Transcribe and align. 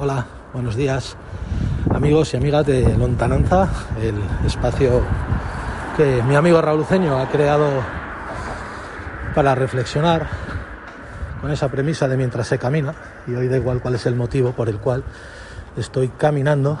Hola, 0.00 0.24
buenos 0.52 0.76
días 0.76 1.16
amigos 1.92 2.32
y 2.32 2.36
amigas 2.36 2.64
de 2.64 2.96
Lontananza, 2.96 3.68
el 4.00 4.14
espacio 4.46 5.02
que 5.96 6.22
mi 6.22 6.36
amigo 6.36 6.62
Raúl 6.62 6.84
Ceño 6.84 7.18
ha 7.18 7.28
creado 7.28 7.68
para 9.34 9.56
reflexionar 9.56 10.28
con 11.40 11.50
esa 11.50 11.68
premisa 11.68 12.06
de 12.06 12.16
mientras 12.16 12.46
se 12.46 12.60
camina, 12.60 12.94
y 13.26 13.34
hoy 13.34 13.48
da 13.48 13.56
igual 13.56 13.80
cuál 13.80 13.96
es 13.96 14.06
el 14.06 14.14
motivo 14.14 14.52
por 14.52 14.68
el 14.68 14.78
cual 14.78 15.02
estoy 15.76 16.10
caminando, 16.10 16.78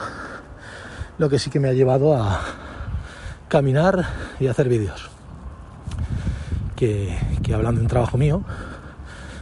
lo 1.18 1.28
que 1.28 1.40
sí 1.40 1.50
que 1.50 1.58
me 1.58 1.68
ha 1.68 1.72
llevado 1.72 2.14
a 2.14 2.40
caminar 3.48 4.06
y 4.38 4.46
hacer 4.46 4.68
vídeos. 4.68 5.10
Que, 6.76 7.18
que 7.42 7.52
hablando 7.52 7.80
de 7.80 7.86
un 7.86 7.90
trabajo 7.90 8.16
mío, 8.16 8.44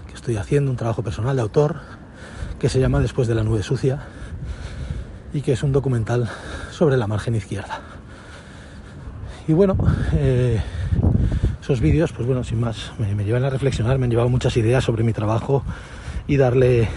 que 0.09 0.15
estoy 0.15 0.39
haciendo, 0.39 0.71
un 0.71 0.79
trabajo 0.79 1.03
personal 1.03 1.37
de 1.37 1.43
autor, 1.43 1.96
que 2.59 2.68
se 2.68 2.80
llama 2.80 3.00
Después 3.00 3.29
de 3.29 3.34
la 3.34 3.43
nube 3.43 3.62
sucia 3.62 4.01
y 5.33 5.42
que 5.42 5.52
es 5.52 5.62
un 5.62 5.73
documental 5.73 6.28
sobre 6.70 6.97
la 6.97 7.06
margen 7.06 7.34
izquierda. 7.34 7.80
Y 9.48 9.52
bueno, 9.52 9.77
eh, 10.14 10.61
esos 11.61 11.80
vídeos, 11.80 12.12
pues 12.12 12.27
bueno, 12.27 12.42
sin 12.42 12.61
más, 12.61 12.92
me, 12.98 13.24
llevan 13.24 13.45
a 13.45 13.50
reflexionar, 13.50 13.98
me 13.98 14.05
han 14.05 14.11
llevado 14.11 14.28
muchas 14.28 14.56
ideas 14.56 14.83
sobre 14.83 15.05
mi 15.05 15.12
trabajo 15.12 15.62
y 16.27 16.37
darle 16.37 16.88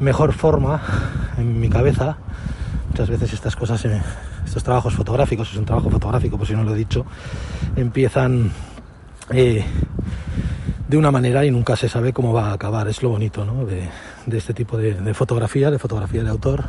mejor 0.00 0.32
forma 0.32 0.82
en 1.38 1.58
mi 1.58 1.68
cabeza. 1.68 2.18
Muchas 2.90 3.08
veces 3.08 3.32
estas 3.32 3.56
cosas, 3.56 3.84
eh, 3.86 4.02
estos 4.44 4.62
trabajos 4.62 4.94
fotográficos, 4.94 5.50
es 5.50 5.56
un 5.56 5.64
trabajo 5.64 5.90
fotográfico, 5.90 6.36
por 6.36 6.46
si 6.46 6.54
no 6.54 6.62
lo 6.62 6.74
he 6.74 6.78
dicho, 6.78 7.06
empiezan 7.76 8.52
eh, 9.30 9.64
de 10.88 10.96
una 10.96 11.10
manera 11.10 11.44
y 11.44 11.50
nunca 11.50 11.76
se 11.76 11.88
sabe 11.88 12.12
cómo 12.14 12.32
va 12.32 12.48
a 12.48 12.52
acabar. 12.54 12.88
Es 12.88 13.02
lo 13.02 13.10
bonito 13.10 13.44
¿no? 13.44 13.66
de, 13.66 13.88
este 14.32 14.54
tipo 14.54 14.76
de, 14.78 15.14
fotografía, 15.14 15.70
de 15.70 15.78
fotografía 15.78 16.24
de 16.24 16.30
autor, 16.30 16.64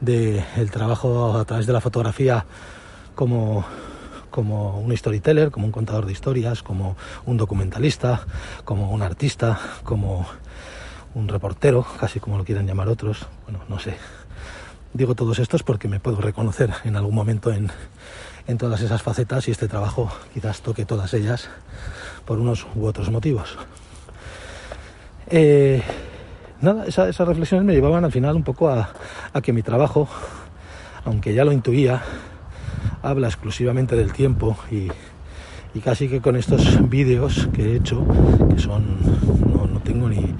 de 0.00 0.42
el 0.56 0.70
trabajo 0.70 1.36
a 1.36 1.44
través 1.44 1.66
de 1.66 1.74
la 1.74 1.82
fotografía 1.82 2.46
como, 3.14 3.64
como 4.30 4.80
un 4.80 4.96
storyteller, 4.96 5.50
como 5.50 5.66
un 5.66 5.72
contador 5.72 6.06
de 6.06 6.12
historias, 6.12 6.62
como 6.62 6.96
un 7.26 7.36
documentalista, 7.36 8.22
como 8.64 8.90
un 8.90 9.02
artista, 9.02 9.60
como 9.84 10.26
un 11.14 11.28
reportero, 11.28 11.86
casi 12.00 12.20
como 12.20 12.38
lo 12.38 12.44
quieran 12.44 12.66
llamar 12.66 12.88
otros. 12.88 13.26
Bueno, 13.44 13.60
no 13.68 13.78
sé. 13.78 13.94
Digo 14.94 15.14
todos 15.14 15.38
estos 15.38 15.62
porque 15.62 15.86
me 15.86 16.00
puedo 16.00 16.20
reconocer 16.20 16.72
en 16.84 16.96
algún 16.96 17.14
momento 17.14 17.52
en, 17.52 17.70
en 18.46 18.56
todas 18.56 18.80
esas 18.80 19.02
facetas 19.02 19.48
y 19.48 19.50
este 19.50 19.68
trabajo 19.68 20.10
quizás 20.32 20.62
toque 20.62 20.86
todas 20.86 21.12
ellas 21.12 21.50
por 22.24 22.38
unos 22.38 22.66
u 22.74 22.86
otros 22.86 23.10
motivos. 23.10 23.56
Eh, 25.28 25.82
nada, 26.60 26.86
esas 26.86 27.18
reflexiones 27.18 27.64
me 27.64 27.72
llevaban 27.72 28.04
al 28.04 28.12
final 28.12 28.36
un 28.36 28.42
poco 28.42 28.68
a, 28.68 28.88
que 29.42 29.52
mi 29.52 29.62
trabajo, 29.62 30.08
aunque 31.04 31.34
ya 31.34 31.44
lo 31.44 31.52
intuía, 31.52 32.02
habla 33.02 33.28
exclusivamente 33.28 33.96
del 33.96 34.12
tiempo 34.12 34.56
y, 34.70 34.88
casi 35.80 36.08
que 36.08 36.20
con 36.20 36.36
estos 36.36 36.88
vídeos 36.88 37.48
que 37.52 37.72
he 37.72 37.76
hecho, 37.76 38.06
que 38.48 38.60
son, 38.60 38.84
no, 39.52 39.80
tengo 39.80 40.08
ni, 40.08 40.34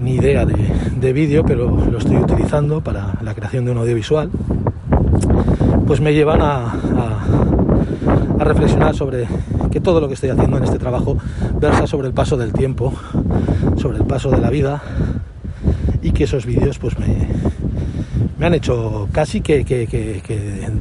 ni 0.00 0.16
idea 0.16 0.44
de, 0.44 1.12
vídeo, 1.12 1.44
pero 1.44 1.70
lo 1.70 1.98
estoy 1.98 2.16
utilizando 2.16 2.80
para 2.80 3.14
la 3.22 3.34
creación 3.34 3.64
de 3.64 3.70
un 3.70 3.78
audiovisual, 3.78 4.30
pues 5.86 6.00
me 6.00 6.12
llevan 6.12 6.42
a 6.42 7.61
reflexionar 8.44 8.94
sobre 8.94 9.26
que 9.70 9.80
todo 9.80 10.00
lo 10.00 10.08
que 10.08 10.14
estoy 10.14 10.30
haciendo 10.30 10.56
en 10.56 10.64
este 10.64 10.78
trabajo 10.78 11.16
versa 11.60 11.86
sobre 11.86 12.08
el 12.08 12.14
paso 12.14 12.36
del 12.36 12.52
tiempo, 12.52 12.92
sobre 13.76 13.98
el 13.98 14.04
paso 14.04 14.30
de 14.30 14.38
la 14.38 14.50
vida 14.50 14.82
y 16.02 16.12
que 16.12 16.24
esos 16.24 16.44
vídeos 16.46 16.78
pues 16.78 16.98
me, 16.98 17.28
me 18.42 18.46
han 18.46 18.54
hecho 18.54 19.08
casi 19.12 19.40
que, 19.40 19.64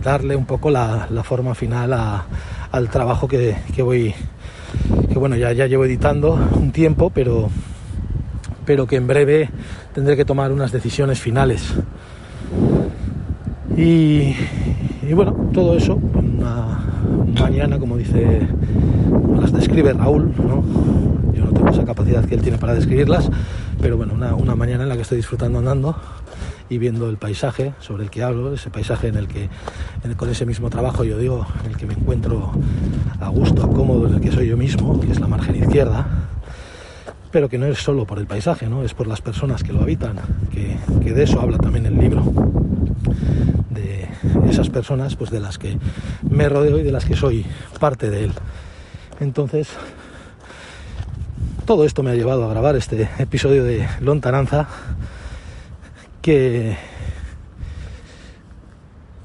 darle 0.03 0.35
un 0.35 0.45
poco 0.45 0.71
la, 0.71 1.07
forma 1.23 1.53
final 1.53 1.93
al 2.71 2.89
trabajo 2.89 3.27
que, 3.27 3.55
voy, 3.83 4.15
que 5.11 5.19
bueno, 5.19 5.35
ya, 5.35 5.51
ya 5.53 5.67
llevo 5.67 5.85
editando 5.85 6.39
un 6.55 6.71
tiempo, 6.71 7.11
pero, 7.11 7.49
pero 8.65 8.87
que 8.87 8.95
en 8.95 9.05
breve 9.05 9.49
tendré 9.93 10.17
que 10.17 10.25
tomar 10.25 10.51
unas 10.51 10.71
decisiones 10.71 11.19
finales. 11.19 11.73
Y, 13.77 14.35
y 15.01 15.13
bueno, 15.13 15.33
todo 15.53 15.75
eso, 15.75 15.95
una 15.95 16.79
mañana, 17.39 17.79
como 17.79 17.97
dice 17.97 18.47
las 19.39 19.51
describe 19.51 19.93
Raúl, 19.93 20.31
¿no? 20.37 20.63
Yo 21.33 21.45
no 21.45 21.51
tengo 21.51 21.69
esa 21.69 21.83
capacidad 21.83 22.23
que 22.25 22.35
él 22.35 22.41
tiene 22.41 22.57
para 22.57 22.75
describirlas, 22.75 23.29
pero 23.81 23.97
bueno, 23.97 24.13
una, 24.13 24.55
mañana 24.55 24.83
en 24.83 24.89
la 24.89 24.95
que 24.95 25.01
estoy 25.01 25.17
disfrutando 25.17 25.59
andando 25.59 25.95
y 26.69 26.77
viendo 26.77 27.09
el 27.09 27.17
paisaje 27.17 27.73
sobre 27.79 28.03
el 28.03 28.09
que 28.09 28.23
hablo, 28.23 28.53
ese 28.53 28.69
paisaje 28.69 29.07
en 29.07 29.15
el 29.15 29.27
que 29.27 29.49
con 30.15 30.29
ese 30.29 30.45
mismo 30.45 30.69
trabajo 30.69 31.03
yo 31.03 31.17
digo, 31.17 31.45
en 31.65 31.71
el 31.71 31.77
que 31.77 31.85
me 31.85 31.93
encuentro 31.93 32.51
a 33.19 33.29
gusto, 33.29 33.67
cómodo, 33.69 34.07
en 34.07 34.15
el 34.15 34.21
que 34.21 34.31
soy 34.31 34.47
yo 34.47 34.57
mismo, 34.57 34.99
que 34.99 35.11
es 35.11 35.19
la 35.19 35.27
margen 35.27 35.55
izquierda, 35.55 36.07
pero 37.31 37.49
que 37.49 37.57
no 37.57 37.65
es 37.65 37.79
solo 37.79 38.05
por 38.05 38.19
el 38.19 38.27
paisaje, 38.27 38.67
¿no? 38.67 38.83
es 38.83 38.93
por 38.93 39.07
las 39.07 39.21
personas 39.21 39.63
que 39.63 39.73
lo 39.73 39.81
habitan, 39.81 40.17
que, 40.51 41.13
de 41.13 41.23
eso 41.23 41.41
habla 41.41 41.57
también 41.57 41.85
el 41.85 41.97
libro, 41.97 42.23
esas 44.51 44.69
personas 44.69 45.15
pues 45.15 45.31
de 45.31 45.39
las 45.39 45.57
que 45.57 45.77
me 46.29 46.47
rodeo 46.47 46.77
y 46.77 46.83
de 46.83 46.91
las 46.91 47.05
que 47.05 47.15
soy 47.15 47.45
parte 47.79 48.09
de 48.09 48.25
él. 48.25 48.33
Entonces, 49.19 49.69
todo 51.65 51.85
esto 51.85 52.03
me 52.03 52.11
ha 52.11 52.15
llevado 52.15 52.45
a 52.45 52.49
grabar 52.49 52.75
este 52.75 53.09
episodio 53.17 53.63
de 53.63 53.87
Lontananza 53.99 54.67
que, 56.21 56.77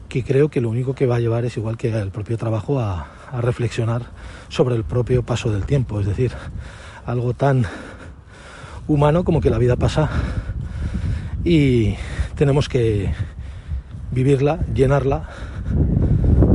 que 0.08 0.24
creo 0.24 0.48
que 0.48 0.60
lo 0.60 0.68
único 0.70 0.94
que 0.94 1.06
va 1.06 1.16
a 1.16 1.20
llevar 1.20 1.44
es 1.44 1.56
igual 1.56 1.76
que 1.76 1.90
el 1.90 2.10
propio 2.10 2.38
trabajo 2.38 2.80
a, 2.80 3.08
a 3.32 3.40
reflexionar 3.40 4.02
sobre 4.48 4.76
el 4.76 4.84
propio 4.84 5.22
paso 5.22 5.50
del 5.50 5.66
tiempo, 5.66 6.00
es 6.00 6.06
decir, 6.06 6.32
algo 7.04 7.34
tan 7.34 7.64
humano 8.86 9.24
como 9.24 9.40
que 9.40 9.50
la 9.50 9.58
vida 9.58 9.76
pasa 9.76 10.08
y 11.44 11.94
tenemos 12.36 12.68
que 12.68 13.12
vivirla, 14.10 14.58
llenarla, 14.74 15.24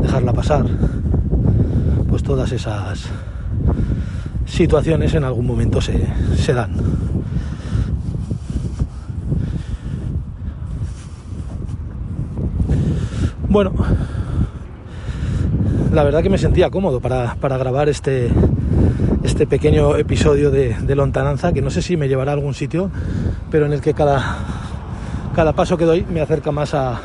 dejarla 0.02 0.34
pasar, 0.34 0.66
pues 2.10 2.24
todas 2.24 2.52
esas 2.52 3.06
situaciones 4.46 5.14
en 5.14 5.24
algún 5.24 5.46
momento 5.46 5.82
se, 5.82 6.06
se 6.36 6.54
dan. 6.54 6.72
Bueno, 13.52 13.74
la 15.92 16.04
verdad 16.04 16.24
que 16.24 16.30
me 16.30 16.38
sentía 16.38 16.70
cómodo 16.70 17.02
para, 17.02 17.36
grabar 17.58 17.90
este, 17.90 18.30
este 19.24 19.46
pequeño 19.46 19.98
episodio 19.98 20.50
de, 20.50 20.96
lontananza, 20.96 21.52
que 21.52 21.62
no 21.62 21.70
sé 21.70 21.82
si 21.82 21.98
me 21.98 22.08
llevará 22.08 22.32
a 22.32 22.36
algún 22.36 22.54
sitio, 22.54 22.90
pero 23.50 23.66
en 23.66 23.74
el 23.74 23.82
que 23.82 23.94
cada, 23.94 24.38
cada 25.36 25.52
paso 25.52 25.76
que 25.76 25.84
doy 25.84 26.06
me 26.10 26.22
acerca 26.22 26.54
más 26.54 26.74
a, 26.74 27.02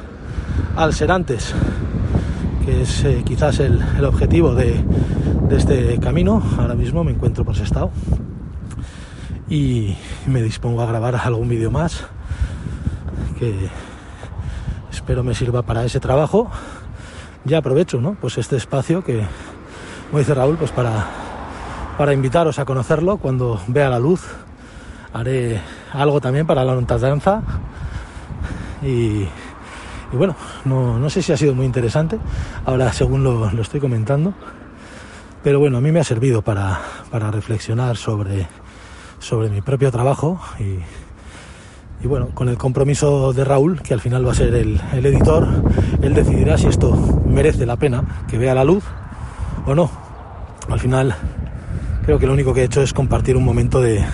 al 0.77 0.93
ser 0.95 1.11
antes, 1.11 1.55
que 2.65 2.83
es 2.83 3.05
eh, 3.05 3.23
quizás 3.25 3.61
el 3.61 4.05
objetivo 4.05 4.55
de, 4.55 4.85
este 5.51 5.99
camino. 6.01 6.43
Ahora 6.59 6.75
mismo 6.75 7.05
me 7.05 7.13
encuentro 7.13 7.45
por 7.45 7.55
ese 7.55 7.65
estado 7.65 7.91
y 9.49 9.97
me 10.27 10.43
dispongo 10.43 10.83
a 10.83 10.87
grabar 10.87 11.15
algún 11.17 11.49
vídeo 11.49 11.71
más 11.71 12.05
que 13.39 13.69
espero 14.91 15.23
me 15.23 15.35
sirva 15.35 15.63
para 15.63 15.85
ese 15.85 16.01
trabajo. 16.01 16.51
Ya 17.45 17.59
aprovecho, 17.59 18.01
¿no? 18.01 18.17
Pues 18.21 18.39
este 18.39 18.57
espacio 18.57 19.05
que, 19.05 19.25
como 20.09 20.19
dice 20.19 20.35
Raúl, 20.35 20.57
pues 20.57 20.73
para, 20.73 21.07
para 21.97 22.13
invitaros 22.13 22.59
a 22.59 22.65
conocerlo 22.65 23.19
cuando 23.19 23.61
vea 23.69 23.89
la 23.89 24.01
luz. 24.01 24.27
Haré 25.13 25.61
algo 25.93 26.21
también 26.21 26.47
para 26.47 26.65
la 26.65 26.75
danza 26.75 27.43
y, 28.83 29.29
y 30.13 30.17
bueno, 30.17 30.37
no, 30.65 30.99
no, 30.99 31.11
sé 31.11 31.23
si 31.23 31.33
ha 31.33 31.37
sido 31.37 31.55
muy 31.55 31.67
interesante, 31.67 32.19
ahora 32.65 32.93
según 32.93 33.25
lo, 33.25 33.51
lo 33.51 33.63
estoy 33.63 33.81
comentando. 33.81 34.35
Pero 35.47 35.61
bueno, 35.61 35.79
a 35.79 35.81
mí 35.81 35.93
me 35.93 36.01
ha 36.01 36.05
servido 36.05 36.43
para, 36.43 36.81
reflexionar 37.13 37.97
sobre, 37.97 38.49
sobre 39.21 39.49
mi 39.49 39.63
propio 39.63 39.93
trabajo 39.93 40.41
y, 40.59 42.05
bueno, 42.09 42.31
con 42.35 42.49
el 42.49 42.59
compromiso 42.59 43.33
de 43.33 43.45
Raúl, 43.45 43.81
que 43.81 43.95
al 43.95 44.01
final 44.01 44.27
va 44.27 44.33
a 44.33 44.35
ser 44.35 44.53
el, 44.57 44.81
editor, 44.93 45.47
él 46.03 46.15
decidirá 46.15 46.59
si 46.59 46.67
esto 46.67 47.23
merece 47.29 47.65
la 47.65 47.77
pena 47.77 48.25
que 48.29 48.39
vea 48.39 48.57
la 48.57 48.65
luz 48.65 48.83
o 49.67 49.75
no. 49.77 49.89
Al 50.69 50.81
final 50.81 51.15
creo 52.05 52.19
que 52.19 52.27
lo 52.27 52.33
único 52.33 52.53
que 52.53 52.63
he 52.63 52.65
hecho 52.65 52.83
es 52.83 52.93
compartir 52.93 53.37
un 53.37 53.45
momento 53.45 53.81
de, 53.81 54.05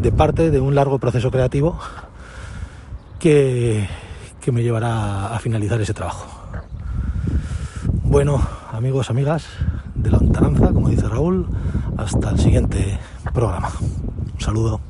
de 0.00 0.12
parte 0.12 0.50
de 0.50 0.60
un 0.60 0.74
largo 0.74 0.98
proceso 0.98 1.30
creativo 1.30 1.78
que, 3.18 3.86
que 4.40 4.52
me 4.52 4.62
llevará 4.62 5.34
a 5.34 5.38
finalizar 5.38 5.80
ese 5.80 5.94
trabajo. 5.94 6.26
Bueno, 8.02 8.40
amigos, 8.72 9.10
amigas, 9.10 9.46
de 9.94 10.10
lontananza, 10.10 10.72
como 10.72 10.88
dice 10.88 11.08
Raúl. 11.08 11.46
Hasta 11.96 12.30
el 12.30 12.38
siguiente 12.38 12.98
programa. 13.32 13.70
Un 13.80 14.40
saludo. 14.40 14.89